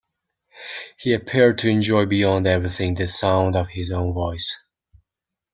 He 0.97 1.13
appeared 1.13 1.59
to 1.59 1.69
enjoy 1.69 2.07
beyond 2.07 2.47
everything 2.47 2.95
the 2.95 3.07
sound 3.07 3.55
of 3.55 3.67
his 3.69 3.91
own 3.91 4.15
voice. 4.15 4.57